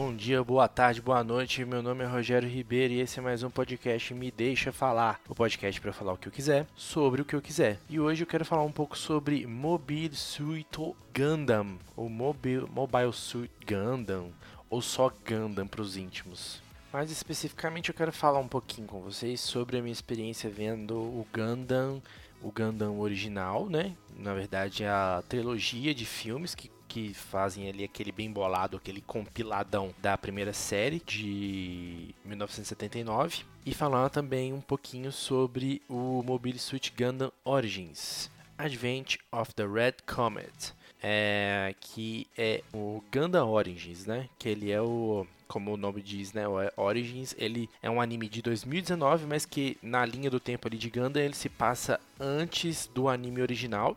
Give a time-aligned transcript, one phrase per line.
[0.00, 1.64] Bom dia, boa tarde, boa noite.
[1.64, 5.20] Meu nome é Rogério Ribeiro e esse é mais um podcast Me Deixa Falar.
[5.28, 7.80] O podcast para falar o que eu quiser, sobre o que eu quiser.
[7.90, 10.68] E hoje eu quero falar um pouco sobre Mobile Suit
[11.12, 14.30] Gundam, ou Mobile, Mobile Suit Gundam,
[14.70, 16.62] ou só Gundam para os íntimos.
[16.92, 21.26] Mais especificamente eu quero falar um pouquinho com vocês sobre a minha experiência vendo o
[21.34, 22.00] Gundam,
[22.40, 23.96] o Gundam original, né?
[24.16, 29.94] Na verdade, a trilogia de filmes que que fazem ali aquele bem bolado, aquele compiladão
[30.00, 37.30] da primeira série de 1979 e falar também um pouquinho sobre o Mobile Suit Gundam
[37.44, 40.72] Origins, Advent of the Red Comet,
[41.02, 44.28] é, que é o Gundam Origins, né?
[44.38, 46.42] Que ele é o como o nome diz, né,
[46.76, 50.90] Origins, ele é um anime de 2019, mas que na linha do tempo ali de
[50.90, 53.96] Gundam ele se passa antes do anime original,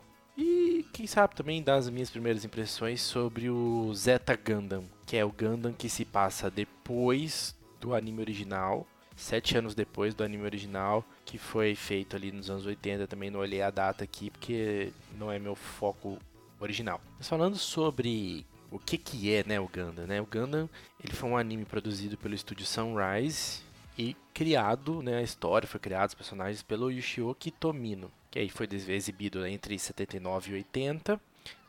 [0.92, 5.32] quem sabe também dar as minhas primeiras impressões sobre o Zeta Gundam, que é o
[5.32, 11.38] Gundam que se passa depois do anime original, sete anos depois do anime original, que
[11.38, 13.06] foi feito ali nos anos 80.
[13.06, 16.18] Também não olhei a data aqui porque não é meu foco
[16.60, 17.00] original.
[17.16, 20.20] Mas falando sobre o que, que é né, o Gundam, né?
[20.20, 20.68] O Gundam
[21.02, 23.62] ele foi um anime produzido pelo estúdio Sunrise
[23.96, 28.66] e criado, né, a história foi criada, os personagens pelo Yoshioki Tomino que aí foi
[28.88, 31.20] exibido entre 79 e 80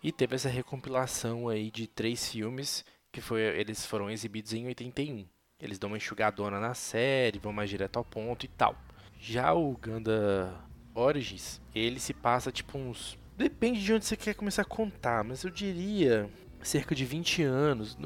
[0.01, 5.25] e teve essa recompilação aí de três filmes que foi, eles foram exibidos em 81.
[5.59, 8.77] Eles dão uma enxugadona na série, vão mais direto ao ponto e tal.
[9.19, 10.55] Já o Ganda
[10.95, 13.17] Origins, ele se passa tipo uns.
[13.37, 16.29] Depende de onde você quer começar a contar, mas eu diria
[16.61, 17.97] cerca de 20 anos,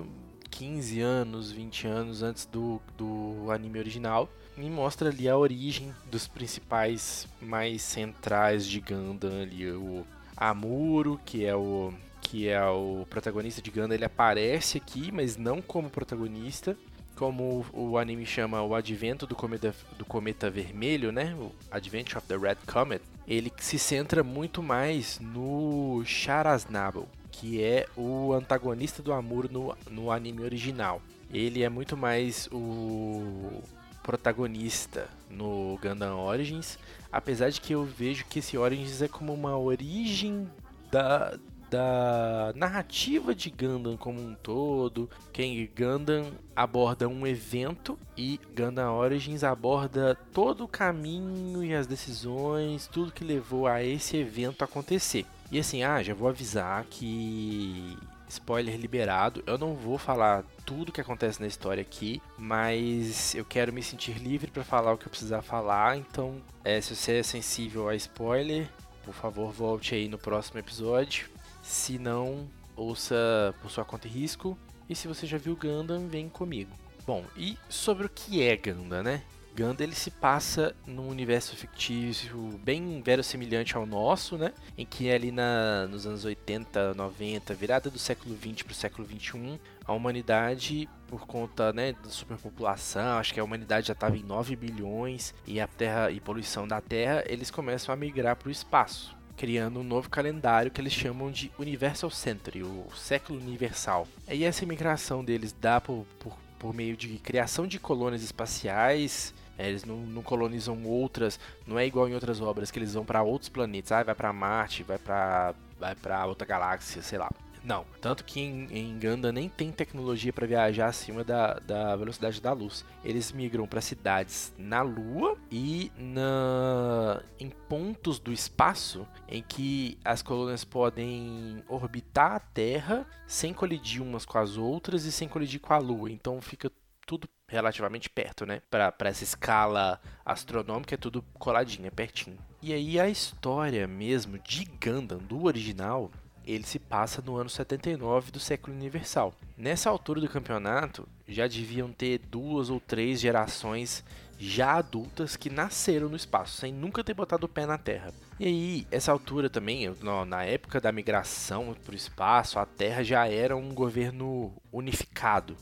[0.49, 6.27] 15 anos, 20 anos antes do, do anime original e mostra ali a origem dos
[6.27, 13.61] principais mais centrais de Gundam ali, o Amuro, que é o que é o protagonista
[13.61, 16.75] de Gundam, ele aparece aqui, mas não como protagonista,
[17.15, 21.33] como o anime chama o Advento do Cometa, do Cometa Vermelho, né?
[21.35, 23.01] O Advent of the Red Comet.
[23.25, 30.11] Ele se centra muito mais no Sharaznable, que é o antagonista do Amuro no, no
[30.11, 31.01] anime original.
[31.31, 33.61] Ele é muito mais o
[34.07, 36.79] protagonista no Gundam Origins,
[37.11, 40.49] apesar de que eu vejo que esse Origins é como uma origem
[40.89, 41.37] da,
[41.69, 45.09] da narrativa de Gundam como um todo.
[45.33, 52.87] Quem Gundam aborda um evento e Gundam Origins aborda todo o caminho e as decisões,
[52.87, 55.25] tudo que levou a esse evento acontecer.
[55.51, 57.97] E assim, ah, já vou avisar que
[58.29, 59.43] spoiler liberado.
[59.45, 64.17] Eu não vou falar tudo que acontece na história aqui, mas eu quero me sentir
[64.17, 65.97] livre para falar o que eu precisar falar.
[65.97, 68.69] Então, é, se você é sensível a spoiler,
[69.03, 71.29] por favor, volte aí no próximo episódio.
[71.63, 74.57] Se não, ouça por sua conta e risco.
[74.89, 76.71] E se você já viu Gundam, vem comigo.
[77.05, 79.23] Bom, e sobre o que é Gundam, né?
[79.57, 84.53] Gundam ele se passa num universo fictício bem verossimilhante ao nosso, né?
[84.77, 89.07] Em que ali na, nos anos 80, 90, virada do século 20 para o século
[89.07, 94.21] 21, a humanidade, por conta né, da superpopulação, acho que a humanidade já estava em
[94.23, 98.51] 9 bilhões e a Terra e poluição da Terra, eles começam a migrar para o
[98.51, 104.07] espaço criando um novo calendário que eles chamam de Universal Century, o século universal.
[104.27, 109.67] E essa imigração deles dá por, por, por meio de criação de colônias espaciais, é,
[109.69, 113.23] eles não, não, colonizam outras, não é igual em outras obras que eles vão para
[113.23, 117.29] outros planetas, ah, vai para Marte, vai para vai para outra galáxia, sei lá.
[117.63, 122.39] Não, tanto que em, em Ganda nem tem tecnologia para viajar acima da, da velocidade
[122.39, 122.85] da luz.
[123.03, 130.21] Eles migram para cidades na Lua e na, em pontos do espaço em que as
[130.21, 135.73] colônias podem orbitar a Terra sem colidir umas com as outras e sem colidir com
[135.73, 136.09] a Lua.
[136.09, 136.71] Então fica
[137.07, 138.61] tudo relativamente perto, né?
[138.69, 142.37] Para essa escala astronômica é tudo coladinho, é pertinho.
[142.61, 146.11] E aí a história mesmo de Gundam, do original,
[146.45, 149.33] ele se passa no ano 79 do século universal.
[149.57, 154.03] Nessa altura do campeonato, já deviam ter duas ou três gerações
[154.37, 158.13] já adultas que nasceram no espaço, sem nunca ter botado o pé na Terra.
[158.39, 159.91] E aí, essa altura também,
[160.27, 165.57] na época da migração para o espaço, a Terra já era um governo unificado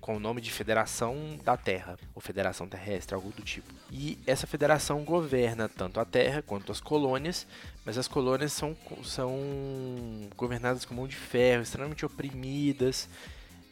[0.00, 3.72] com o nome de Federação da Terra, ou Federação Terrestre, algo do tipo.
[3.90, 7.46] E essa federação governa tanto a Terra quanto as colônias,
[7.84, 9.36] mas as colônias são, são
[10.36, 13.08] governadas com mão de ferro, extremamente oprimidas.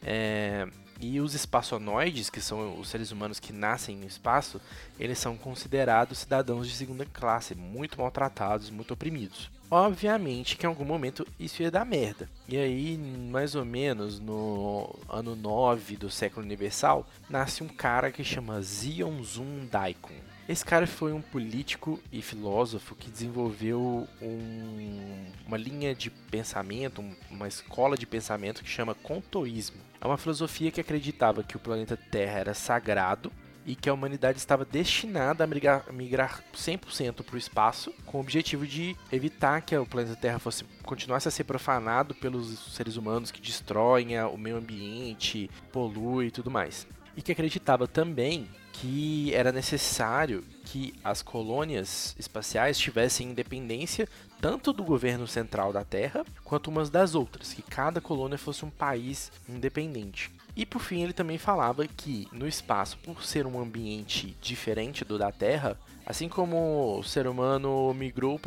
[0.03, 0.67] É,
[0.99, 4.61] E os espaçonoides, que são os seres humanos que nascem no espaço,
[4.99, 9.49] eles são considerados cidadãos de segunda classe, muito maltratados, muito oprimidos.
[9.73, 12.29] Obviamente que em algum momento isso ia dar merda.
[12.45, 18.21] E aí, mais ou menos no ano 9 do século universal, nasce um cara que
[18.21, 20.13] chama Zion Zun Daikon.
[20.49, 27.47] Esse cara foi um político e filósofo que desenvolveu um, uma linha de pensamento, uma
[27.47, 29.77] escola de pensamento que chama Contoísmo.
[30.01, 33.31] É uma filosofia que acreditava que o planeta Terra era sagrado
[33.65, 38.21] e que a humanidade estava destinada a migrar, migrar 100% para o espaço, com o
[38.21, 43.31] objetivo de evitar que o planeta Terra fosse continuasse a ser profanado pelos seres humanos
[43.31, 46.87] que destroem o meio ambiente, poluem e tudo mais.
[47.15, 54.07] E que acreditava também que era necessário que as colônias espaciais tivessem independência
[54.39, 58.69] tanto do governo central da Terra quanto umas das outras, que cada colônia fosse um
[58.69, 60.31] país independente.
[60.55, 65.17] E por fim, ele também falava que no espaço, por ser um ambiente diferente do
[65.17, 68.39] da Terra, assim como o ser humano migrou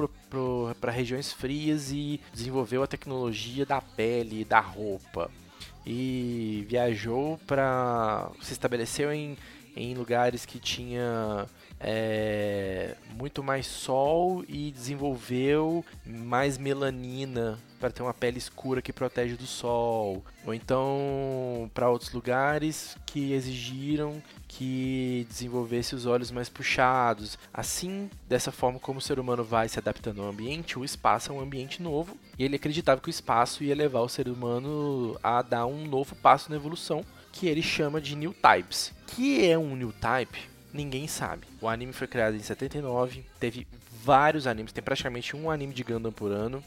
[0.80, 5.30] para regiões frias e desenvolveu a tecnologia da pele da roupa,
[5.86, 8.30] e viajou para.
[8.42, 9.36] se estabeleceu em,
[9.76, 11.46] em lugares que tinha
[11.86, 19.36] é, muito mais sol e desenvolveu mais melanina para ter uma pele escura que protege
[19.36, 27.38] do sol, ou então para outros lugares que exigiram que desenvolvesse os olhos mais puxados.
[27.52, 31.34] Assim, dessa forma como o ser humano vai se adaptando ao ambiente, o espaço é
[31.34, 35.42] um ambiente novo, e ele acreditava que o espaço ia levar o ser humano a
[35.42, 38.92] dar um novo passo na evolução, que ele chama de New Types.
[39.06, 40.53] Que é um New Type?
[40.74, 41.46] Ninguém sabe.
[41.60, 43.66] O anime foi criado em 79, teve
[44.02, 46.62] vários animes, tem praticamente um anime de Gundam por ano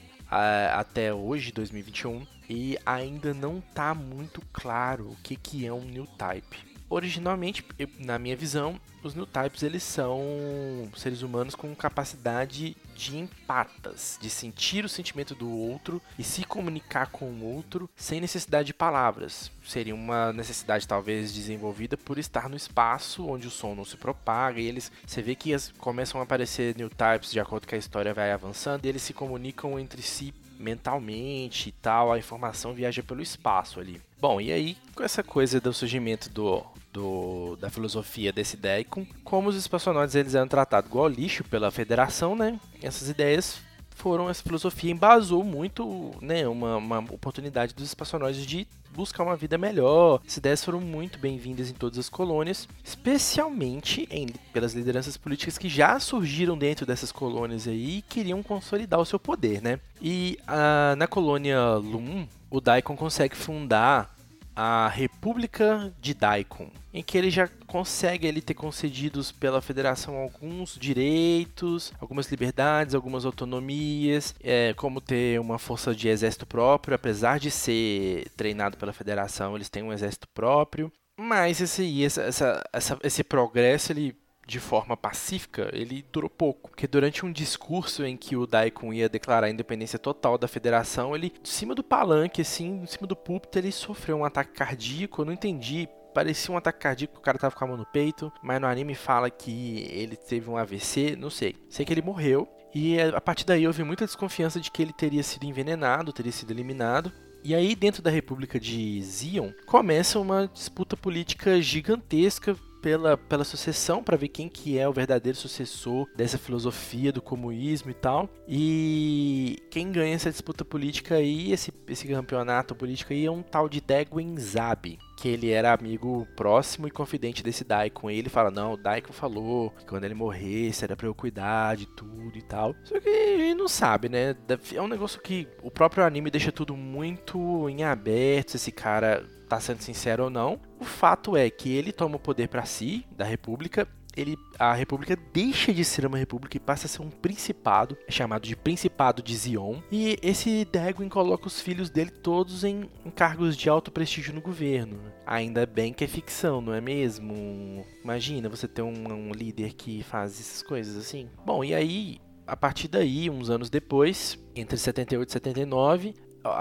[0.74, 6.06] até hoje, 2021, e ainda não tá muito claro o que, que é um New
[6.06, 6.58] Type.
[6.90, 7.66] Originalmente,
[8.00, 14.30] na minha visão, os New Types eles são seres humanos com capacidade de empatas, de
[14.30, 19.52] sentir o sentimento do outro e se comunicar com o outro sem necessidade de palavras.
[19.64, 24.60] Seria uma necessidade talvez desenvolvida por estar no espaço onde o som não se propaga
[24.60, 27.78] e eles, você vê que as, começam a aparecer New Types de acordo com a
[27.78, 33.04] história vai avançando e eles se comunicam entre si mentalmente e tal, a informação viaja
[33.04, 34.02] pelo espaço ali.
[34.20, 36.66] Bom, e aí, com essa coisa do surgimento do,
[36.98, 42.36] do, da filosofia desse Deicon, como os espaçonautas eles eram tratados igual lixo pela federação,
[42.36, 42.60] né?
[42.82, 43.60] Essas ideias
[43.92, 49.58] foram, essa filosofia embasou muito, né, uma, uma oportunidade dos espaçonautas de buscar uma vida
[49.60, 50.22] melhor.
[50.26, 55.70] Essas ideias foram muito bem-vindas em todas as colônias, especialmente em, pelas lideranças políticas que
[55.70, 59.80] já surgiram dentro dessas colônias aí e queriam consolidar o seu poder, né?
[60.02, 64.17] E a, na colônia Lum, o Daikon consegue fundar
[64.60, 70.76] a República de Daikon, em que ele já consegue ele ter concedidos pela federação alguns
[70.80, 77.52] direitos, algumas liberdades, algumas autonomias, é, como ter uma força de exército próprio, apesar de
[77.52, 80.92] ser treinado pela federação, eles têm um exército próprio.
[81.20, 84.16] Mas esse, essa, essa, esse progresso ele
[84.48, 86.70] de forma pacífica, ele durou pouco.
[86.70, 91.14] Porque durante um discurso em que o Daikon ia declarar a independência total da federação,
[91.14, 95.22] ele, de cima do palanque, assim, em cima do púlpito, ele sofreu um ataque cardíaco.
[95.22, 98.34] Eu não entendi parecia um ataque cardíaco, o cara tava com a mão no peito,
[98.42, 101.56] mas no anime fala que ele teve um AVC, não sei.
[101.70, 105.22] Sei que ele morreu, e a partir daí houve muita desconfiança de que ele teria
[105.22, 107.12] sido envenenado, teria sido eliminado.
[107.44, 114.04] E aí, dentro da República de Zion, começa uma disputa política gigantesca pela, pela sucessão
[114.04, 118.30] para ver quem que é o verdadeiro sucessor dessa filosofia do comunismo e tal.
[118.48, 123.68] E quem ganha essa disputa política aí, esse, esse campeonato político aí é um tal
[123.68, 128.10] de Deguen Zabi, que ele era amigo próximo e confidente desse Daikon.
[128.10, 131.86] Ele fala: Não, o Daikon falou que quando ele morresse era pra eu cuidar de
[131.88, 132.76] tudo e tal.
[132.84, 134.36] Só que ele não sabe, né?
[134.74, 138.56] É um negócio que o próprio anime deixa tudo muito em aberto.
[138.56, 140.60] Esse cara tá sendo sincero ou não.
[140.80, 143.88] O fato é que ele toma o poder para si, da República,
[144.18, 148.48] ele, a República deixa de ser uma república e passa a ser um principado, chamado
[148.48, 149.80] de Principado de Zion.
[149.92, 154.42] E esse Degwin coloca os filhos dele todos em, em, cargos de alto prestígio no
[154.42, 155.00] governo.
[155.26, 157.86] Ainda bem que é ficção, não é mesmo?
[158.04, 161.30] Imagina você ter um, um líder que faz essas coisas assim.
[161.46, 166.14] Bom, e aí, a partir daí, uns anos depois, entre 78 e 79,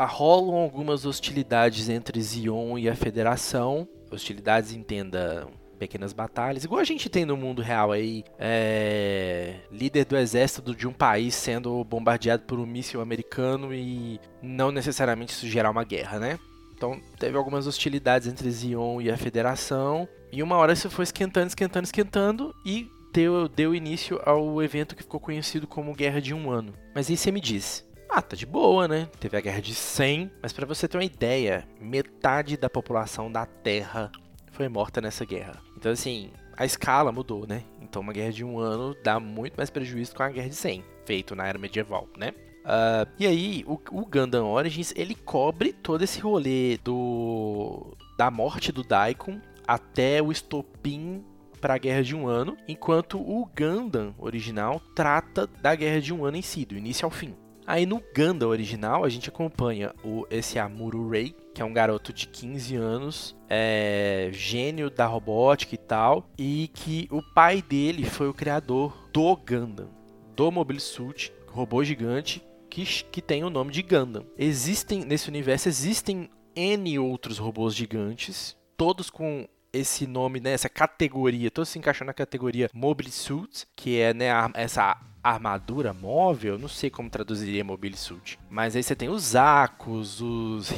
[0.07, 3.89] rolam algumas hostilidades entre Zion e a Federação.
[4.11, 10.17] Hostilidades, entenda, pequenas batalhas, igual a gente tem no mundo real aí, é, líder do
[10.17, 15.71] exército de um país sendo bombardeado por um míssil americano e não necessariamente isso gerar
[15.71, 16.39] uma guerra, né?
[16.75, 20.09] Então teve algumas hostilidades entre Zion e a Federação.
[20.31, 25.03] E uma hora isso foi esquentando, esquentando, esquentando e deu, deu início ao evento que
[25.03, 26.75] ficou conhecido como Guerra de Um Ano.
[26.95, 27.86] Mas aí você me diz,
[28.17, 29.11] ah, tá de boa, né?
[29.21, 33.45] Teve a Guerra de 100, mas para você ter uma ideia, metade da população da
[33.45, 34.11] Terra
[34.53, 35.61] foi morta nessa guerra.
[35.77, 37.63] Então assim, a escala mudou, né?
[37.79, 40.83] Então uma guerra de um ano dá muito mais prejuízo que uma guerra de 100,
[41.05, 42.33] feito na era medieval, né?
[42.65, 48.73] Uh, e aí, o, o Gundam Origins, ele cobre todo esse rolê do da morte
[48.73, 51.23] do Daikon até o estopim
[51.61, 56.25] para a Guerra de um Ano, enquanto o Gundam original trata da Guerra de um
[56.25, 57.37] Ano em si, do início ao fim.
[57.67, 62.13] Aí no Gundam original a gente acompanha o, esse Amuro Ray, que é um garoto
[62.13, 68.29] de 15 anos, é, gênio da robótica e tal, e que o pai dele foi
[68.29, 69.91] o criador do Gundam,
[70.37, 74.25] do Mobile Suit, robô gigante, que, que tem o nome de Gundam.
[74.39, 81.51] Existem, nesse universo, existem N outros robôs gigantes, todos com esse nome, né, essa categoria,
[81.51, 84.97] todos se encaixam na categoria Mobile Suits, que é né, essa
[85.29, 90.71] armadura móvel, não sei como traduziria mobile suit, mas aí você tem os Akos, os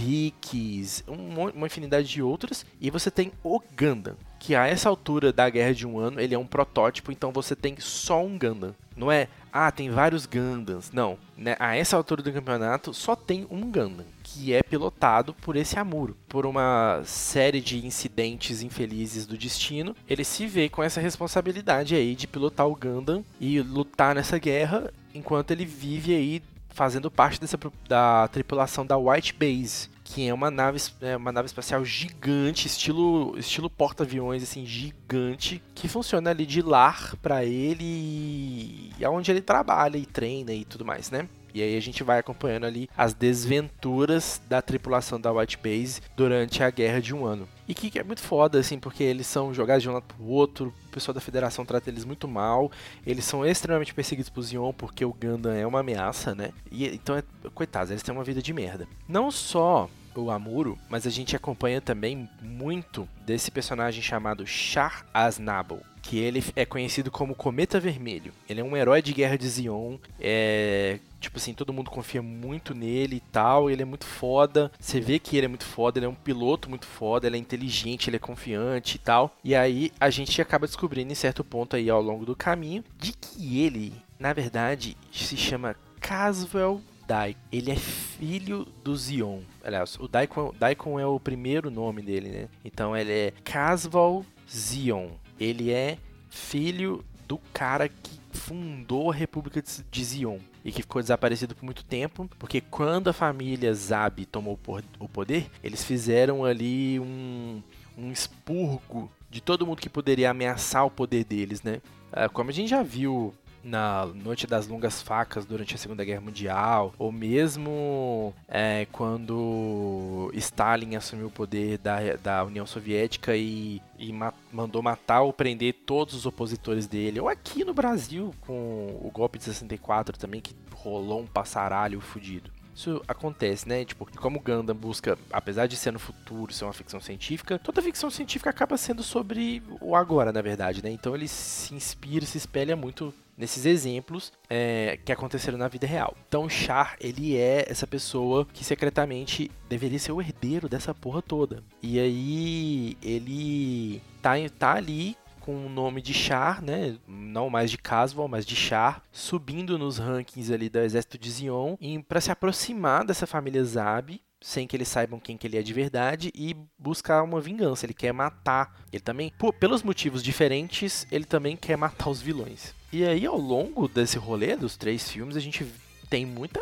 [1.06, 5.48] um, uma infinidade de outros, e você tem o Gundam, que a essa altura da
[5.50, 8.74] guerra de um ano ele é um protótipo, então você tem só um Gundam.
[8.96, 10.90] Não é, ah, tem vários Gundams.
[10.92, 11.56] Não, né?
[11.58, 16.16] a essa altura do campeonato só tem um Gundam, que é pilotado por esse Amuro.
[16.28, 22.14] Por uma série de incidentes infelizes do destino, ele se vê com essa responsabilidade aí
[22.14, 27.58] de pilotar o Gundam e lutar nessa guerra, enquanto ele vive aí fazendo parte dessa,
[27.88, 33.38] da tripulação da White Base, que é uma nave, é uma nave espacial gigante, estilo,
[33.38, 39.98] estilo porta-aviões, assim, gigante, que funciona ali de lar para ele e aonde ele trabalha
[39.98, 41.28] e treina e tudo mais, né?
[41.52, 46.62] E aí a gente vai acompanhando ali as desventuras da tripulação da White Base durante
[46.62, 47.48] a guerra de um ano.
[47.66, 50.72] E que é muito foda, assim, porque eles são jogados de um lado pro outro,
[50.86, 52.72] o pessoal da federação trata eles muito mal,
[53.06, 56.50] eles são extremamente perseguidos por Zion porque o Gundam é uma ameaça, né?
[56.70, 57.22] E então, é,
[57.54, 58.86] coitados, eles têm uma vida de merda.
[59.06, 65.80] Não só o Amuro, mas a gente acompanha também muito desse personagem chamado Char Aznable,
[66.02, 68.32] que ele é conhecido como Cometa Vermelho.
[68.48, 72.74] Ele é um herói de guerra de Zion, é tipo assim, todo mundo confia muito
[72.74, 74.70] nele e tal, ele é muito foda.
[74.78, 77.40] Você vê que ele é muito foda, ele é um piloto muito foda, ele é
[77.40, 79.36] inteligente, ele é confiante e tal.
[79.42, 83.12] E aí a gente acaba descobrindo em certo ponto aí ao longo do caminho de
[83.12, 87.40] que ele, na verdade, se chama Caswell Daikon.
[87.50, 87.76] Ele é
[88.18, 89.40] filho do Zion.
[89.62, 92.48] Aliás, o Daikon, Daikon é o primeiro nome dele, né?
[92.64, 95.10] Então ele é Casval Zion.
[95.38, 95.98] Ele é
[96.28, 101.84] filho do cara que fundou a República de Zion e que ficou desaparecido por muito
[101.84, 104.58] tempo, porque quando a família Zab tomou
[104.98, 107.62] o poder, eles fizeram ali um,
[107.96, 111.80] um expurgo de todo mundo que poderia ameaçar o poder deles, né?
[112.12, 116.20] Ah, como a gente já viu na Noite das Longas Facas durante a Segunda Guerra
[116.20, 124.12] Mundial, ou mesmo é, quando Stalin assumiu o poder da, da União Soviética e, e
[124.12, 129.10] ma mandou matar ou prender todos os opositores dele, ou aqui no Brasil com o
[129.12, 133.84] golpe de 64 também, que rolou um passaralho fudido isso acontece, né?
[133.84, 138.08] Tipo, como Gundam busca, apesar de ser no futuro, ser uma ficção científica, toda ficção
[138.08, 140.90] científica acaba sendo sobre o agora, na verdade, né?
[140.90, 146.16] Então ele se inspira, se espelha muito nesses exemplos é, que aconteceram na vida real.
[146.28, 151.62] Então Char, ele é essa pessoa que secretamente deveria ser o herdeiro dessa porra toda.
[151.82, 155.16] E aí ele tá, tá ali
[155.48, 156.98] com o nome de Char, né?
[157.08, 161.74] Não mais de Caswell, mas de Char, subindo nos rankings ali do exército de Zion,
[162.06, 165.72] para se aproximar dessa família Zab sem que eles saibam quem que ele é de
[165.72, 167.86] verdade e buscar uma vingança.
[167.86, 168.78] Ele quer matar.
[168.92, 172.74] Ele também, por, pelos motivos diferentes, ele também quer matar os vilões.
[172.92, 175.66] E aí, ao longo desse rolê dos três filmes, a gente
[176.10, 176.60] tem muita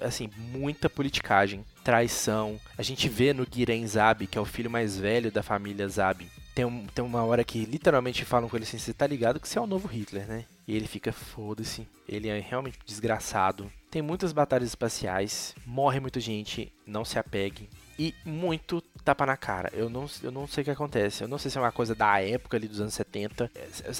[0.00, 2.58] assim, muita politicagem, traição.
[2.76, 6.26] A gente vê no Giren Zab, que é o filho mais velho da família Zab.
[6.58, 9.48] Tem, um, tem uma hora que literalmente falam com ele assim: você tá ligado que
[9.48, 10.44] você é o novo Hitler, né?
[10.66, 11.86] E ele fica, foda-se.
[12.08, 13.70] Ele é realmente desgraçado.
[13.88, 17.68] Tem muitas batalhas espaciais, morre muita gente, não se apegue.
[17.96, 19.70] E muito tapa na cara.
[19.72, 21.22] Eu não, eu não sei o que acontece.
[21.22, 23.48] Eu não sei se é uma coisa da época ali dos anos 70.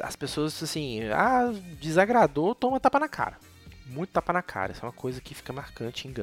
[0.02, 3.38] As pessoas, assim, ah, desagradou, toma tapa na cara.
[3.86, 4.72] Muito tapa na cara.
[4.72, 6.14] Isso é uma coisa que fica marcante em.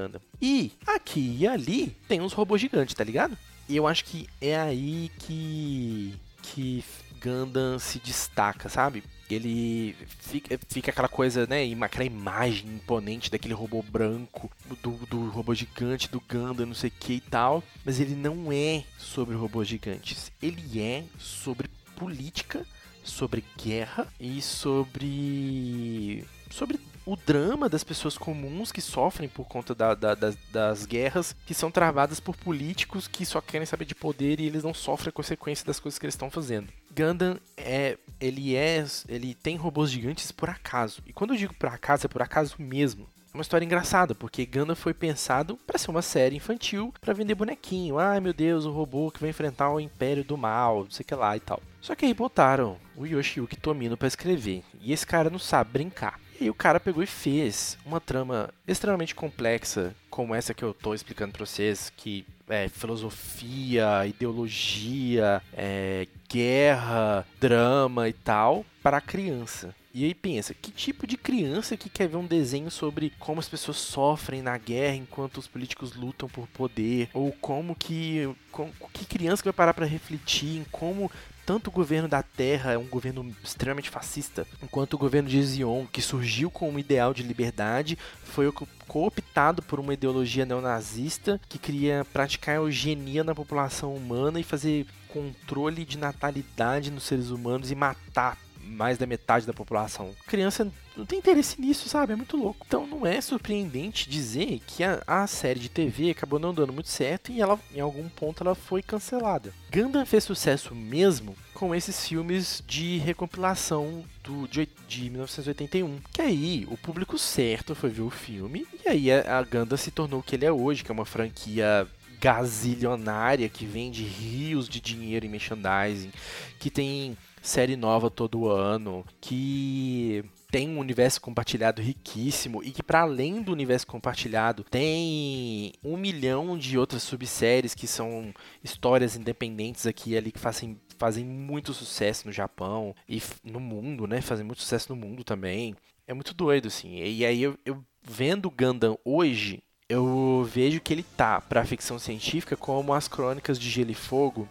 [0.42, 3.38] E aqui e ali tem uns robôs gigantes, tá ligado?
[3.70, 6.13] E eu acho que é aí que
[6.54, 6.84] que
[7.22, 9.04] Gundam se destaca, sabe?
[9.30, 14.52] ele fica, fica aquela coisa, né, aquela imagem imponente daquele robô branco,
[14.84, 18.52] do, do robô gigante, do Ganda, não sei o que e tal, mas ele não
[18.52, 22.66] é sobre robôs gigantes, ele é sobre política,
[23.04, 29.94] sobre guerra e sobre sobre o drama das pessoas comuns que sofrem por conta da,
[29.94, 34.40] da, das, das, guerras, que são travadas por políticos que só querem saber de poder
[34.40, 36.72] e eles não sofrem a consequência das coisas que eles estão fazendo.
[36.96, 41.02] Gundam é, ele é, ele tem robôs gigantes por acaso.
[41.06, 43.08] E quando eu digo por acaso, é por acaso mesmo.
[43.34, 47.36] É uma história engraçada, porque Gundam foi pensado para ser uma série infantil, para vender
[47.36, 48.00] bonequinho.
[48.00, 51.08] Ai meu Deus, o robô que vai enfrentar o Império do Mal, não sei o
[51.08, 51.62] que lá e tal.
[51.82, 54.64] Só que aí botaram o Yoshiyuki Tomino para escrever.
[54.80, 56.18] E esse cara não sabe brincar.
[56.39, 60.94] E o cara pegou e fez uma trama extremamente complexa, como essa que eu tô
[60.94, 69.74] explicando pra vocês, que é filosofia, ideologia, é, guerra, drama e tal, para criança.
[69.98, 73.48] E aí pensa, que tipo de criança que quer ver um desenho sobre como as
[73.48, 77.10] pessoas sofrem na guerra enquanto os políticos lutam por poder?
[77.13, 78.30] Ou como que.
[78.51, 81.10] Com, que criança que vai parar para refletir em como
[81.46, 85.86] tanto o governo da Terra é um governo extremamente fascista, enquanto o governo de Zion,
[85.86, 88.52] que surgiu com um ideal de liberdade, foi
[88.88, 95.86] cooptado por uma ideologia neonazista que queria praticar eugenia na população humana e fazer controle
[95.86, 100.13] de natalidade nos seres humanos e matar mais da metade da população.
[100.27, 102.13] Criança não tem interesse nisso, sabe?
[102.13, 102.65] É muito louco.
[102.65, 106.89] Então não é surpreendente dizer que a, a, série de TV acabou não dando muito
[106.89, 109.53] certo e ela, em algum ponto, ela foi cancelada.
[109.72, 115.99] Gundam fez sucesso mesmo com esses filmes de recompilação do, de, de 1981.
[116.12, 119.91] Que aí o público certo foi ver o filme e aí a, a Gundam se
[119.91, 121.88] tornou o que ele é hoje, que é uma franquia
[122.19, 126.12] gazilionária que vende rios de dinheiro em merchandising,
[126.60, 133.01] que tem série nova todo ano, que tem um universo compartilhado riquíssimo e que para
[133.01, 140.12] além do universo compartilhado tem um milhão de outras subséries que são histórias independentes aqui
[140.12, 144.21] e ali que fazem, fazem muito sucesso no Japão e no mundo, né?
[144.21, 145.75] Fazem muito sucesso no mundo também.
[146.08, 146.97] É muito doido, assim.
[146.97, 152.55] E aí eu, eu vendo Gundam hoje, eu vejo que ele tá pra ficção científica
[152.55, 154.47] como as crônicas de Gelo e Fogo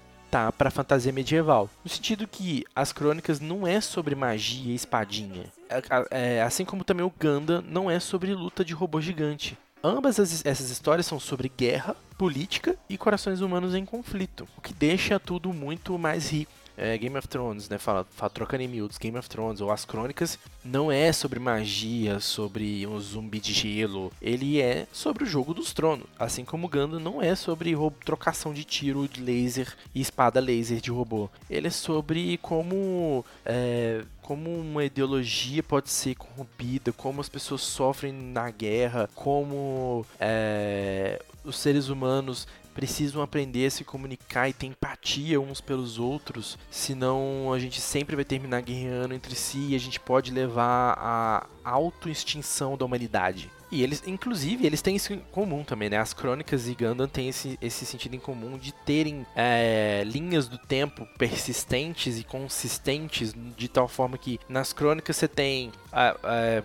[0.52, 1.68] para fantasia medieval.
[1.84, 5.44] No sentido que as crônicas não é sobre magia e espadinha.
[5.68, 9.56] É, é, assim como também o Ganda não é sobre luta de robô gigante.
[9.82, 14.72] Ambas as, essas histórias são sobre guerra, política e corações humanos em conflito, o que
[14.72, 17.78] deixa tudo muito mais rico é, Game of Thrones, né?
[17.78, 22.20] Fala, fala, trocando em miúdos, Game of Thrones ou As Crônicas, não é sobre magia,
[22.20, 24.12] sobre um zumbi de gelo.
[24.20, 26.06] Ele é sobre o jogo dos tronos.
[26.18, 30.90] Assim como Gundam não é sobre trocação de tiro de laser e espada laser de
[30.90, 31.28] robô.
[31.48, 33.24] Ele é sobre como.
[33.44, 41.20] É, como uma ideologia pode ser corrompida, como as pessoas sofrem na guerra, como é,
[41.44, 47.52] os seres humanos precisam aprender a se comunicar e ter empatia uns pelos outros, senão
[47.52, 52.76] a gente sempre vai terminar guerreando entre si e a gente pode levar à auto-extinção
[52.76, 53.50] da humanidade.
[53.74, 55.96] E eles, inclusive, eles têm isso em comum também, né?
[55.98, 60.56] As crônicas e Gundam têm esse, esse sentido em comum de terem é, linhas do
[60.56, 65.72] tempo persistentes e consistentes, de tal forma que nas crônicas você tem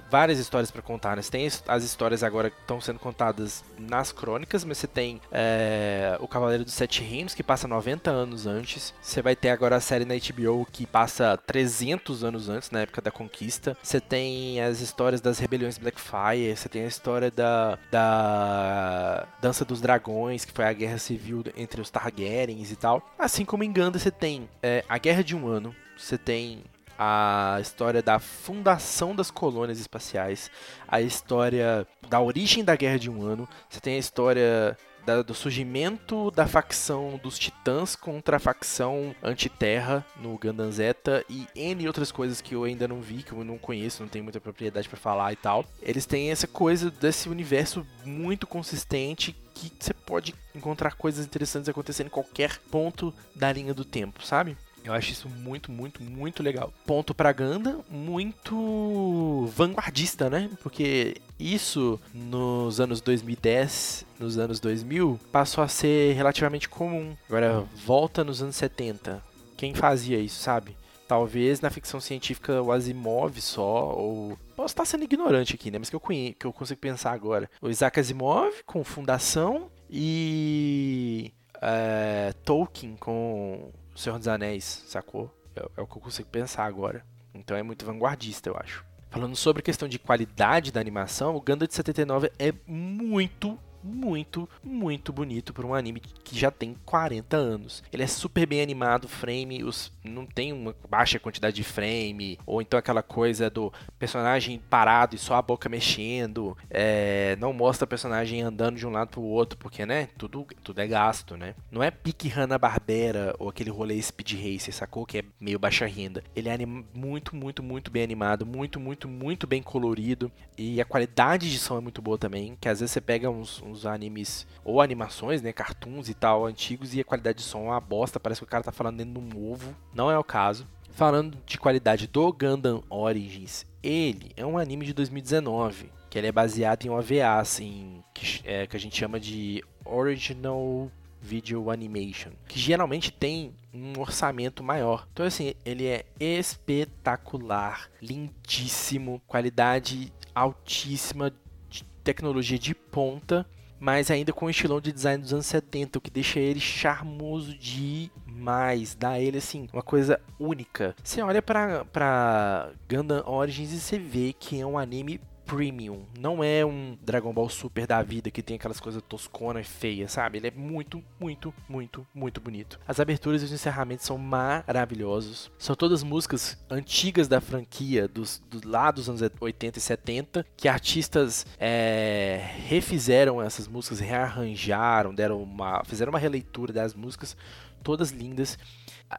[0.09, 1.21] várias histórias para contar, né?
[1.21, 6.17] Você tem as histórias agora que estão sendo contadas nas crônicas, mas você tem é,
[6.19, 8.93] o Cavaleiro dos Sete Reinos, que passa 90 anos antes.
[9.01, 13.01] Você vai ter agora a série na HBO, que passa 300 anos antes, na época
[13.01, 13.77] da conquista.
[13.81, 19.81] Você tem as histórias das rebeliões Blackfire, você tem a história da, da Dança dos
[19.81, 23.03] Dragões, que foi a guerra civil entre os Targaryens e tal.
[23.17, 26.63] Assim como em Ganda você tem é, a Guerra de um Ano, você tem
[27.01, 30.51] a história da fundação das colônias espaciais,
[30.85, 35.33] a história da origem da Guerra de um Ano, você tem a história da, do
[35.33, 42.11] surgimento da facção dos Titãs contra a facção Antiterra no Gundam Zeta e N outras
[42.11, 44.99] coisas que eu ainda não vi, que eu não conheço, não tenho muita propriedade para
[44.99, 45.63] falar e tal.
[45.81, 52.07] Eles têm essa coisa desse universo muito consistente que você pode encontrar coisas interessantes acontecendo
[52.07, 54.57] em qualquer ponto da linha do tempo, sabe?
[54.83, 56.73] Eu acho isso muito, muito, muito legal.
[56.85, 60.49] Ponto pra Ganda, muito vanguardista, né?
[60.63, 67.15] Porque isso nos anos 2010, nos anos 2000, passou a ser relativamente comum.
[67.27, 69.21] Agora volta nos anos 70.
[69.57, 70.75] Quem fazia isso, sabe?
[71.07, 74.37] Talvez na ficção científica o Asimov só, ou.
[74.55, 75.79] Posso estar sendo ignorante aqui, né?
[75.79, 77.49] Mas que eu, conheço, que eu consigo pensar agora.
[77.61, 81.33] O Isaac Asimov com Fundação e.
[81.61, 85.33] É, Tolkien com Senhor dos Anéis, sacou?
[85.55, 87.05] É, é, o que eu consigo pensar agora.
[87.33, 88.85] Então é muito vanguardista, eu acho.
[89.09, 94.47] Falando sobre a questão de qualidade da animação, o Gundam de 79 é muito, muito,
[94.63, 97.83] muito bonito para um anime que já tem 40 anos.
[97.91, 102.61] Ele é super bem animado, frame, os, não tem uma baixa quantidade de frame, ou
[102.61, 107.87] então aquela coisa do personagem parado e só a boca mexendo, é, não mostra o
[107.87, 111.55] personagem andando de um lado para o outro, porque, né, tudo, tudo é gasto, né?
[111.71, 115.05] Não é pique Hanna-Barbera ou aquele rolê Speed Racer, sacou?
[115.05, 116.23] Que é meio baixa renda.
[116.35, 121.49] Ele é muito, muito, muito bem animado, muito, muito, muito bem colorido, e a qualidade
[121.49, 124.81] de som é muito boa também, que às vezes você pega uns uns animes ou
[124.81, 128.41] animações, né, cartoons e tal, antigos, e a qualidade de som é uma bosta, parece
[128.41, 129.75] que o cara tá falando dentro de um ovo.
[129.93, 130.67] Não é o caso.
[130.91, 136.31] Falando de qualidade do Gundam Origins, ele é um anime de 2019, que ele é
[136.31, 142.59] baseado em OVA, assim, que, é, que a gente chama de Original Video Animation, que
[142.59, 145.07] geralmente tem um orçamento maior.
[145.11, 151.33] Então assim, ele é espetacular, lindíssimo, qualidade altíssima,
[151.69, 153.45] de tecnologia de ponta
[153.79, 157.57] mas ainda com o estilão de design dos anos 70, o que deixa ele charmoso
[157.57, 160.95] demais, dá ele assim uma coisa única.
[161.03, 166.05] Você olha para Gundam Origins e você vê que é um anime premium.
[166.17, 170.11] Não é um Dragon Ball Super da vida que tem aquelas coisas tosconas e feias,
[170.11, 170.37] sabe?
[170.37, 172.79] Ele é muito, muito, muito, muito bonito.
[172.87, 175.51] As aberturas e os encerramentos são maravilhosos.
[175.57, 180.67] São todas músicas antigas da franquia, dos, do, lá dos anos 80 e 70, que
[180.67, 187.35] artistas é, refizeram essas músicas, rearranjaram, deram uma, fizeram uma releitura das músicas,
[187.83, 188.57] todas lindas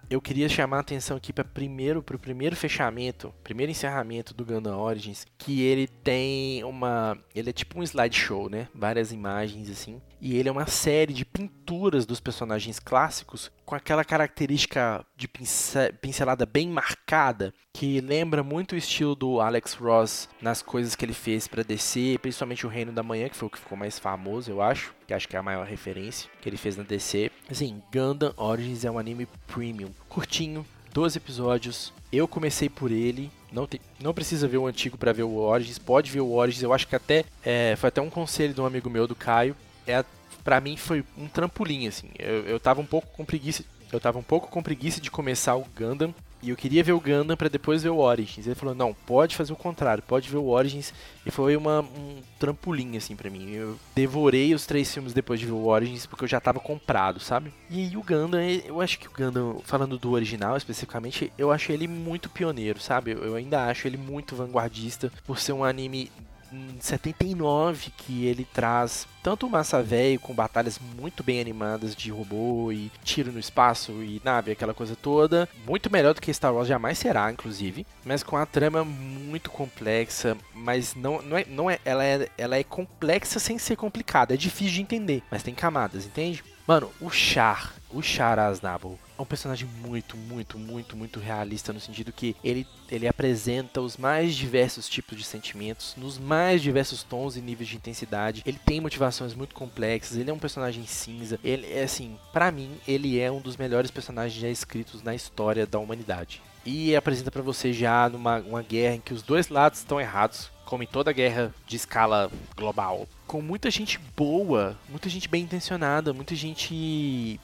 [0.09, 4.79] eu queria chamar a atenção aqui para primeiro pro primeiro fechamento, primeiro encerramento do Gundam
[4.79, 8.69] Origins, que ele tem uma, ele é tipo um slideshow, né?
[8.75, 14.05] Várias imagens assim, e ele é uma série de pinturas dos personagens clássicos com aquela
[14.05, 20.97] característica de pincelada bem marcada, que lembra muito o estilo do Alex Ross nas coisas
[20.97, 23.79] que ele fez para DC, principalmente o Reino da Manhã, que foi o que ficou
[23.79, 26.83] mais famoso, eu acho, que acho que é a maior referência que ele fez na
[26.83, 27.31] DC.
[27.49, 31.93] Assim, Gundam Origins é um anime premium, curtinho, 12 episódios.
[32.13, 33.31] Eu comecei por ele.
[33.53, 35.79] Não, tem, não precisa ver o antigo para ver o Origins.
[35.79, 36.63] Pode ver o Origins.
[36.63, 39.57] Eu acho que até é, foi até um conselho de um amigo meu, do Caio,
[39.87, 40.05] é
[40.43, 42.09] para mim foi um trampolim assim.
[42.19, 45.57] Eu, eu tava um pouco com preguiça, eu tava um pouco com preguiça de começar
[45.57, 48.47] o Gundam e eu queria ver o Gundam para depois ver o Origins.
[48.47, 50.95] Ele falou: "Não, pode fazer o contrário, pode ver o Origins".
[51.25, 53.53] E foi uma, um trampolim assim para mim.
[53.53, 57.21] Eu devorei os três filmes depois de ver o Origins porque eu já tava comprado,
[57.21, 57.53] sabe?
[57.69, 61.73] E aí o Gundam, eu acho que o Gundam, falando do original especificamente, eu acho
[61.73, 63.11] ele muito pioneiro, sabe?
[63.11, 66.11] Eu ainda acho ele muito vanguardista por ser um anime
[66.53, 72.73] em 79 que ele traz tanto Massa Velho com batalhas muito bem animadas de robô
[72.73, 76.69] e tiro no espaço e nave, aquela coisa toda, muito melhor do que Star Wars
[76.69, 81.79] jamais será, inclusive, mas com a trama muito complexa, mas não, não é, não é,
[81.85, 86.07] ela é, ela é complexa sem ser complicada, é difícil de entender, mas tem camadas,
[86.07, 86.43] entende?
[86.67, 91.81] Mano, o Char, o Char Aznavour, é um personagem muito, muito, muito, muito realista no
[91.81, 97.37] sentido que ele, ele apresenta os mais diversos tipos de sentimentos, nos mais diversos tons
[97.37, 98.43] e níveis de intensidade.
[98.47, 101.39] Ele tem motivações muito complexas, ele é um personagem cinza.
[101.45, 105.67] Ele é assim, para mim, ele é um dos melhores personagens já escritos na história
[105.67, 106.43] da humanidade.
[106.65, 110.51] E apresenta para você já numa uma guerra em que os dois lados estão errados,
[110.65, 113.07] como em toda guerra de escala global.
[113.27, 117.41] Com muita gente boa, muita gente bem intencionada, muita gente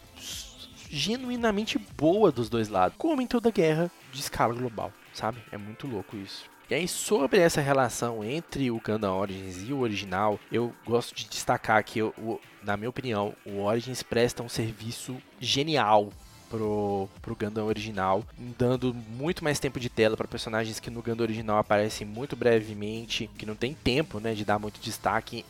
[0.90, 5.38] genuinamente boa dos dois lados, como em toda guerra de escala global, sabe?
[5.50, 6.44] É muito louco isso.
[6.68, 11.28] E aí, sobre essa relação entre o Gundam Origins e o original, eu gosto de
[11.28, 16.10] destacar que, o, na minha opinião, o Origins presta um serviço genial
[16.50, 18.24] pro, pro Gundam original,
[18.58, 23.30] dando muito mais tempo de tela para personagens que no Gundam original aparecem muito brevemente,
[23.38, 25.44] que não tem tempo né, de dar muito destaque,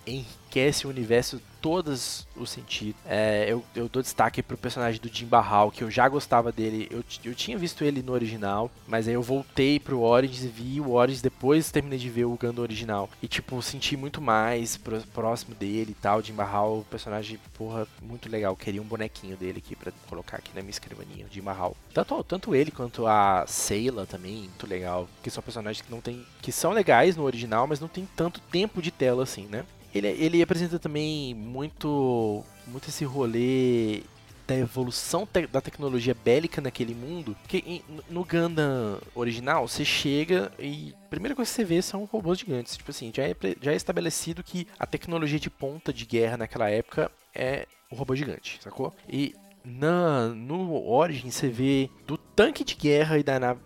[0.57, 3.01] enriquece o universo todos os sentidos.
[3.05, 6.89] É, eu, eu dou destaque pro personagem do Jim Barral, que eu já gostava dele.
[6.91, 10.81] Eu, eu tinha visto ele no original, mas aí eu voltei pro Origins e vi
[10.81, 13.11] o Origins depois terminei de ver o Gundam original.
[13.21, 16.23] E, tipo, senti muito mais pro, próximo dele e tal.
[16.23, 18.57] Jim Barral, personagem, porra, muito legal.
[18.57, 21.77] Queria um bonequinho dele aqui para colocar aqui na minha escrivaninha, Jim Barral.
[21.93, 25.09] Tanto, tanto ele quanto a Sayla também, muito legal.
[25.23, 26.25] Que são personagens que não tem.
[26.41, 29.65] que são legais no original, mas não tem tanto tempo de tela assim, né?
[29.97, 34.03] Ele, ele apresenta também muito, muito esse rolê
[34.47, 37.37] da evolução te da tecnologia bélica naquele mundo.
[37.49, 42.39] Que no Gundam original, você chega e a primeira coisa que você vê são robôs
[42.39, 42.77] gigantes.
[42.77, 46.71] Tipo assim, já é, já é estabelecido que a tecnologia de ponta de guerra naquela
[46.71, 48.95] época é o robô gigante, sacou?
[49.09, 53.61] E na, no Origin você vê do tanque de guerra e da nave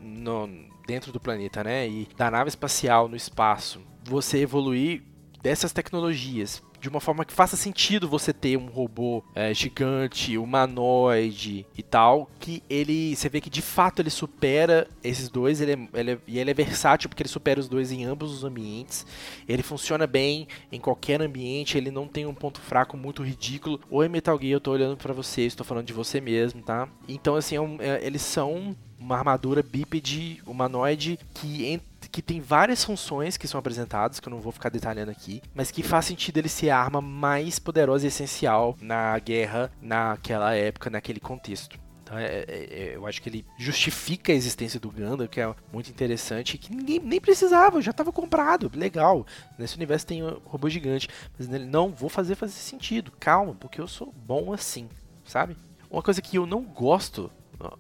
[0.87, 1.87] dentro do planeta, né?
[1.89, 5.03] E da nave espacial no espaço, você evoluir
[5.43, 11.67] dessas tecnologias de uma forma que faça sentido você ter um robô é, gigante, humanoide
[11.77, 16.01] e tal, que ele, você vê que de fato ele supera esses dois, ele é,
[16.01, 19.07] ele é, e ele é versátil porque ele supera os dois em ambos os ambientes,
[19.47, 23.79] ele funciona bem em qualquer ambiente, ele não tem um ponto fraco muito ridículo.
[23.91, 26.89] Oi Metal Gear, eu tô olhando para você, estou falando de você mesmo, tá?
[27.07, 31.65] Então assim, é um, é, eles são uma armadura bípede humanoide que
[32.11, 35.71] que tem várias funções que são apresentadas, que eu não vou ficar detalhando aqui, mas
[35.71, 40.91] que faz sentido ele ser a arma mais poderosa e essencial na guerra naquela época,
[40.91, 41.79] naquele contexto.
[42.03, 45.55] Então, é, é, é eu acho que ele justifica a existência do Gundam, que é
[45.73, 49.25] muito interessante, que ninguém nem precisava, já estava comprado, legal.
[49.57, 53.13] Nesse universo tem um robô gigante, mas nele não vou fazer fazer sentido.
[53.21, 54.89] Calma, porque eu sou bom assim,
[55.25, 55.57] sabe?
[55.89, 57.31] Uma coisa que eu não gosto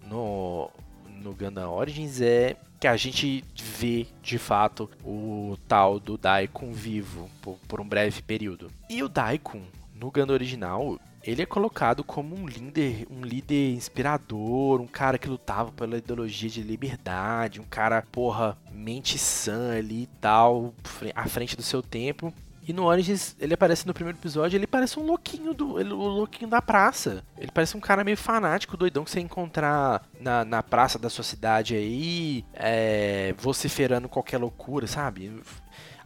[0.06, 0.70] no,
[1.08, 7.30] no Gundam Origins é que a gente vê de fato o tal do Daikon vivo
[7.42, 8.72] por, por um breve período.
[8.88, 9.62] E o Daikon,
[9.94, 15.28] no Gundam original, ele é colocado como um líder, um líder inspirador, um cara que
[15.28, 20.72] lutava pela ideologia de liberdade, um cara, porra, mente sã ali e tal,
[21.14, 22.32] à frente do seu tempo.
[22.70, 25.80] E no Origins, ele aparece no primeiro episódio, ele parece um louquinho do.
[25.80, 27.24] Ele, o louquinho da praça.
[27.36, 31.24] Ele parece um cara meio fanático, doidão que você encontrar na, na praça da sua
[31.24, 35.42] cidade aí, é, vociferando qualquer loucura, sabe?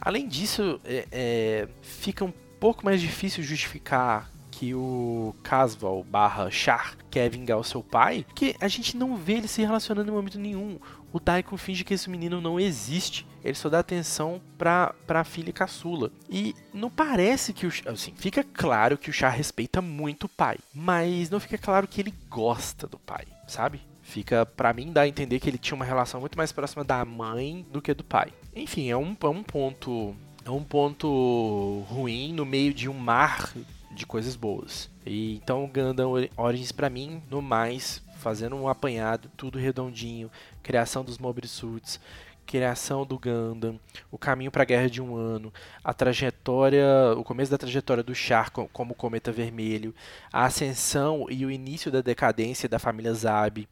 [0.01, 6.95] Além disso, é, é, fica um pouco mais difícil justificar que o Casval barra Char
[7.11, 10.39] quer vingar o seu pai, que a gente não vê ele se relacionando em momento
[10.39, 10.79] nenhum.
[11.15, 13.25] O Daikon finge que esse menino não existe.
[13.41, 16.11] Ele só dá atenção pra, pra filha caçula.
[16.29, 17.71] E não parece que o.
[17.85, 20.57] Assim, fica claro que o Char respeita muito o pai.
[20.73, 23.79] Mas não fica claro que ele gosta do pai, sabe?
[24.01, 27.05] Fica, para mim, dá a entender que ele tinha uma relação muito mais próxima da
[27.05, 28.33] mãe do que do pai.
[28.53, 30.13] Enfim, é um, é um ponto.
[30.43, 33.53] É um ponto ruim no meio de um mar
[33.95, 34.89] de coisas boas.
[35.05, 40.31] E então Gundam Origins para mim, no mais, fazendo um apanhado, tudo redondinho,
[40.63, 41.99] criação dos Mobile Suits,
[42.45, 43.79] criação do Gundam,
[44.11, 46.85] o caminho para a Guerra de um Ano, a trajetória,
[47.17, 49.93] o começo da trajetória do Char como Cometa Vermelho,
[50.31, 53.67] a ascensão e o início da decadência da família Zab,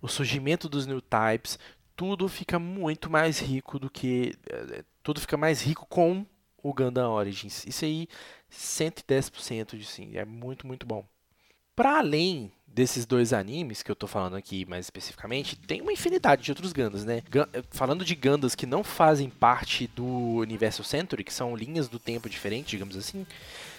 [0.00, 1.58] o surgimento dos New Types,
[1.94, 6.26] tudo fica muito mais rico do que eh, tudo fica mais rico com
[6.62, 7.64] o Gundam Origins.
[7.66, 8.08] Isso aí
[8.50, 11.06] 110% de sim, é muito, muito bom.
[11.74, 16.42] Para além desses dois animes que eu tô falando aqui mais especificamente, tem uma infinidade
[16.42, 17.22] de outros Gandas, né?
[17.70, 22.28] falando de Gandas que não fazem parte do universo Century, que são linhas do tempo
[22.28, 23.26] diferentes, digamos assim,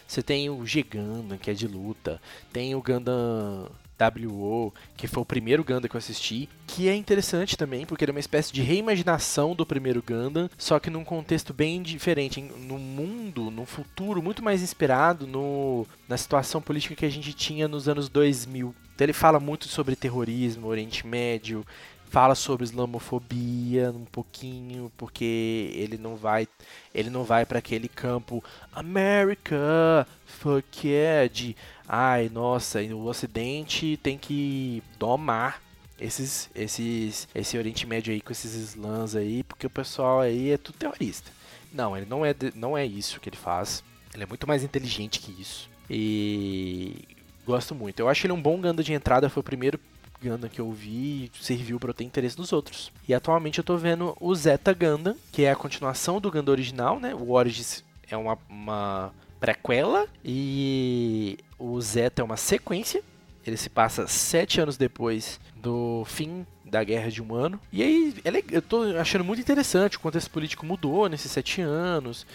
[0.07, 2.19] você tem o G Gundam, que é de luta,
[2.51, 7.57] tem o Gundam WO, que foi o primeiro Gundam que eu assisti, que é interessante
[7.57, 11.53] também, porque ele é uma espécie de reimaginação do primeiro Gundam, só que num contexto
[11.53, 17.11] bem diferente, no mundo, no futuro muito mais inspirado no, na situação política que a
[17.11, 18.73] gente tinha nos anos 2000.
[18.95, 21.65] Então ele fala muito sobre terrorismo, Oriente Médio,
[22.09, 26.47] fala sobre islamofobia um pouquinho, porque ele não vai
[26.93, 28.43] ele não vai para aquele campo
[28.73, 31.55] America, fuck yeah, de
[31.87, 35.61] ai, nossa, o ocidente tem que domar
[35.99, 40.57] esses esses esse Oriente Médio aí com esses slams aí, porque o pessoal aí é
[40.57, 41.31] tudo terrorista.
[41.73, 43.83] Não, ele não é não é isso que ele faz.
[44.13, 45.69] Ele é muito mais inteligente que isso.
[45.89, 47.05] E
[47.45, 47.99] gosto muito.
[47.99, 49.79] Eu acho ele um bom Ganda de entrada, foi o primeiro
[50.21, 52.91] Gundam que eu vi serviu para eu ter interesse nos outros.
[53.07, 56.99] E atualmente eu tô vendo o Zeta Gundam, que é a continuação do Gundam original,
[56.99, 57.13] né?
[57.13, 63.01] O Origins é uma, uma prequela e o Zeta é uma sequência.
[63.45, 67.59] Ele se passa sete anos depois do fim da Guerra de um Ano.
[67.71, 68.13] E aí,
[68.51, 69.97] eu tô achando muito interessante.
[69.97, 72.25] O contexto político mudou nesses sete anos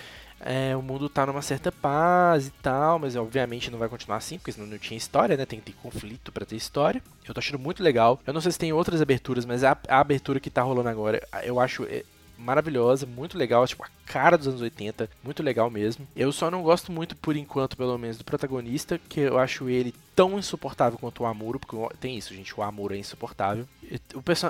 [0.45, 4.39] é, o mundo tá numa certa paz e tal, mas obviamente não vai continuar assim,
[4.39, 5.47] porque senão não tinha história, né?
[5.47, 7.03] Tem que ter conflito para ter história.
[7.27, 8.21] Eu tô achando muito legal.
[8.27, 11.27] Eu não sei se tem outras aberturas, mas a, a abertura que tá rolando agora,
[11.45, 12.05] eu acho é,
[12.37, 16.07] maravilhosa, muito legal, tipo a cara dos anos 80, muito legal mesmo.
[16.15, 19.95] Eu só não gosto muito, por enquanto, pelo menos, do protagonista, que eu acho ele
[20.15, 23.67] tão insuportável quanto o Amuro, porque tem isso, gente, o Amuro é insuportável.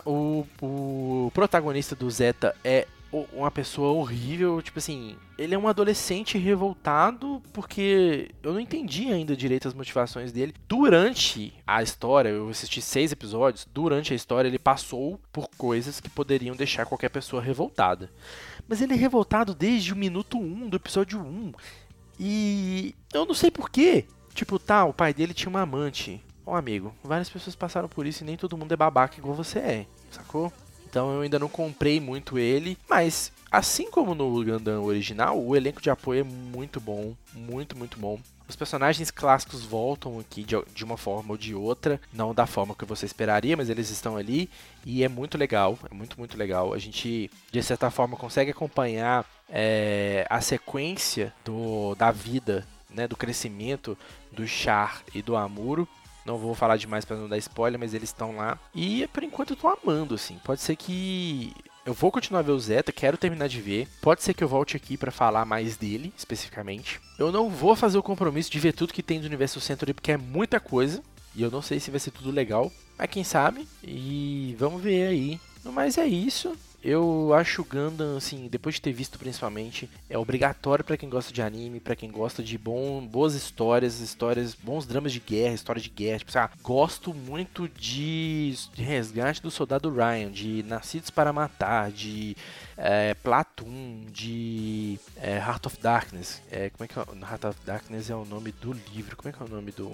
[0.04, 2.86] O, o, o protagonista do Zeta é
[3.32, 9.36] uma pessoa horrível, tipo assim, ele é um adolescente revoltado porque eu não entendi ainda
[9.36, 10.54] direito as motivações dele.
[10.66, 16.08] Durante a história, eu assisti seis episódios, durante a história ele passou por coisas que
[16.08, 18.10] poderiam deixar qualquer pessoa revoltada.
[18.66, 21.22] Mas ele é revoltado desde o minuto 1 um do episódio 1.
[21.22, 21.52] Um,
[22.18, 24.06] e eu não sei porquê.
[24.34, 26.24] Tipo, tá, o pai dele tinha uma amante.
[26.46, 29.58] Ó, amigo, várias pessoas passaram por isso e nem todo mundo é babaca igual você
[29.58, 30.52] é, sacou?
[30.92, 35.80] Então eu ainda não comprei muito ele, mas assim como no Gundam original, o elenco
[35.80, 38.20] de apoio é muito bom, muito, muito bom.
[38.46, 42.84] Os personagens clássicos voltam aqui de, uma forma ou de outra, não da forma que
[42.84, 44.50] você esperaria, mas eles estão ali
[44.84, 46.74] e é muito legal, é muito, muito legal.
[46.74, 53.16] A gente, de certa forma, consegue acompanhar é, a sequência do, da vida, né, do
[53.16, 53.96] crescimento
[54.30, 55.88] do Char e do Amuro.
[56.24, 58.58] Não vou falar demais para não dar spoiler, mas eles estão lá.
[58.74, 60.38] E por enquanto eu tô amando, assim.
[60.44, 61.52] Pode ser que
[61.84, 63.88] eu vou continuar a ver o Zeta, quero terminar de ver.
[64.00, 67.00] Pode ser que eu volte aqui para falar mais dele, especificamente.
[67.18, 70.12] Eu não vou fazer o compromisso de ver tudo que tem do universo Century, porque
[70.12, 71.02] é muita coisa.
[71.34, 72.70] E eu não sei se vai ser tudo legal.
[72.96, 73.66] Mas quem sabe?
[73.82, 75.40] E vamos ver aí.
[75.64, 76.56] Mas é isso.
[76.82, 81.40] Eu acho Gundam, assim, depois de ter visto principalmente, é obrigatório para quem gosta de
[81.40, 85.90] anime, para quem gosta de bom, boas histórias, histórias, bons dramas de guerra, histórias de
[85.90, 86.18] guerra.
[86.18, 86.54] Tipo, sabe?
[86.60, 92.36] gosto muito de, de Resgate do Soldado Ryan, de Nascidos para Matar, de
[92.76, 96.42] é, Platoon, de é, Heart of Darkness.
[96.50, 97.30] É, como é que é?
[97.30, 99.16] Heart of Darkness é o nome do livro.
[99.16, 99.92] Como é que é o nome do,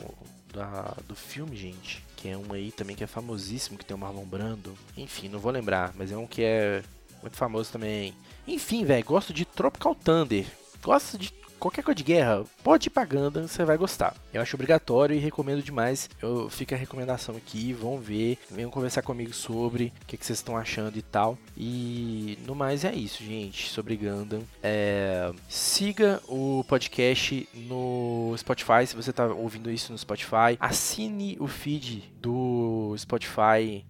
[0.59, 2.07] da, do filme, gente?
[2.19, 4.77] que é um aí também que é famosíssimo, que tem o Marlon Brando.
[4.97, 6.83] Enfim, não vou lembrar, mas é um que é
[7.23, 8.13] muito famoso também.
[8.47, 10.45] Enfim, velho, gosto de Tropical Thunder.
[10.83, 14.15] Gosto de qualquer coisa de guerra, pode Gundam, você vai gostar.
[14.33, 16.11] Eu acho obrigatório e recomendo demais.
[16.21, 20.39] Eu fica a recomendação aqui, vão ver, venham conversar comigo sobre o que, que vocês
[20.39, 21.39] estão achando e tal.
[21.57, 24.43] E no mais é isso, gente, sobre Gundam.
[24.63, 30.57] É, siga o podcast no Spotify, se você está ouvindo isso no Spotify.
[30.61, 33.85] Assine o feed do Spotify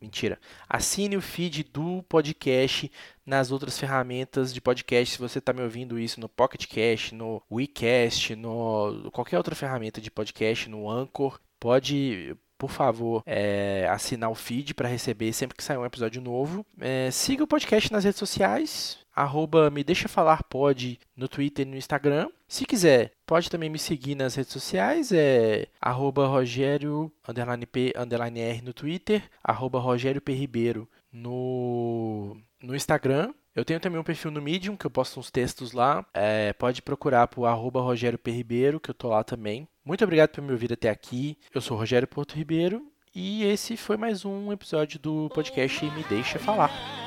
[0.00, 0.38] Mentira.
[0.66, 2.90] Assine o feed do podcast
[3.26, 5.14] nas outras ferramentas de podcast.
[5.14, 10.00] Se você está me ouvindo isso no Pocket Cast, no WeCast, no qualquer outra ferramenta
[10.00, 15.64] de podcast, no Anchor, pode por favor, é, assinar o feed para receber sempre que
[15.64, 16.64] sair um episódio novo.
[16.78, 21.70] É, siga o podcast nas redes sociais, arroba me deixa falar pode no Twitter e
[21.70, 22.28] no Instagram.
[22.48, 28.40] Se quiser, pode também me seguir nas redes sociais, é arroba Rogério underline P underline
[28.40, 33.32] R no Twitter, arroba Rogério P Ribeiro no, no Instagram.
[33.54, 36.06] Eu tenho também um perfil no Medium, que eu posto uns textos lá.
[36.14, 38.30] É, pode procurar por arroba Rogério P.
[38.30, 39.66] Ribeiro, que eu tô lá também.
[39.84, 41.36] Muito obrigado por me ouvir até aqui.
[41.52, 46.38] Eu sou Rogério Porto Ribeiro e esse foi mais um episódio do podcast Me Deixa
[46.38, 46.99] Falar.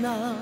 [0.00, 0.39] 나.